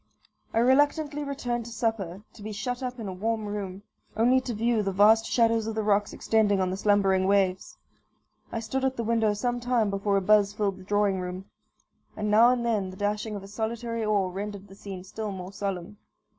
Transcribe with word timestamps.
I 0.51 0.57
reluctantly 0.57 1.23
returned 1.23 1.63
to 1.65 1.71
supper, 1.71 2.23
to 2.33 2.41
be 2.41 2.51
shut 2.51 2.81
up 2.81 2.99
in 2.99 3.07
a 3.07 3.13
warm 3.13 3.45
room, 3.45 3.83
only 4.17 4.41
to 4.41 4.51
view 4.55 4.81
the 4.81 4.91
vast 4.91 5.27
shadows 5.27 5.67
of 5.67 5.75
the 5.75 5.83
rocks 5.83 6.11
extending 6.11 6.59
on 6.59 6.71
the 6.71 6.75
slumbering 6.77 7.27
waves. 7.27 7.77
I 8.51 8.61
stood 8.61 8.83
at 8.83 8.97
the 8.97 9.03
window 9.03 9.35
some 9.35 9.59
time 9.59 9.91
before 9.91 10.17
a 10.17 10.21
buzz 10.21 10.53
filled 10.53 10.77
the 10.79 10.83
drawing 10.83 11.19
room, 11.19 11.51
and 12.17 12.31
now 12.31 12.49
and 12.49 12.65
then 12.65 12.89
the 12.89 12.97
dashing 12.97 13.35
of 13.35 13.43
a 13.43 13.47
solitary 13.47 14.03
oar 14.03 14.31
rendered 14.31 14.69
the 14.69 14.75
scene 14.75 15.03
still 15.03 15.31
more 15.31 15.53
solemn. 15.53 15.99